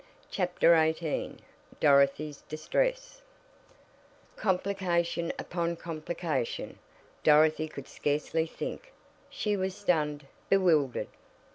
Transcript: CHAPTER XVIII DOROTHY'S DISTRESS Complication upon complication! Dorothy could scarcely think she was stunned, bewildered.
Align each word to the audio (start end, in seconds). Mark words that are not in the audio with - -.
CHAPTER 0.31 0.69
XVIII 0.75 1.37
DOROTHY'S 1.79 2.41
DISTRESS 2.49 3.21
Complication 4.35 5.31
upon 5.37 5.75
complication! 5.75 6.79
Dorothy 7.21 7.67
could 7.67 7.87
scarcely 7.87 8.47
think 8.47 8.93
she 9.29 9.55
was 9.55 9.75
stunned, 9.75 10.25
bewildered. 10.49 11.09